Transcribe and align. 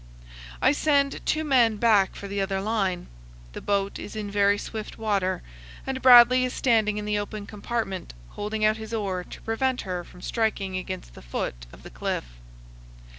I 0.63 0.71
send 0.71 1.23
two 1.27 1.43
men 1.43 1.77
back 1.77 2.15
for 2.15 2.27
the 2.27 2.41
other 2.41 2.59
line. 2.59 3.05
The 3.53 3.61
boat 3.61 3.99
is 3.99 4.15
in 4.15 4.31
very 4.31 4.57
swift 4.57 4.97
water, 4.97 5.43
and 5.85 6.01
Bradley 6.01 6.43
is 6.43 6.53
standing 6.53 6.97
in 6.97 7.05
the 7.05 7.19
open 7.19 7.45
compartment, 7.45 8.15
holding 8.29 8.65
out 8.65 8.77
his 8.77 8.95
oar 8.95 9.23
to 9.23 9.41
prevent 9.43 9.81
her 9.81 10.03
from 10.03 10.21
striking 10.23 10.75
against 10.75 11.13
the 11.13 11.21
foot 11.21 11.67
of 11.71 11.83
the 11.83 11.91
cliff. 11.91 12.25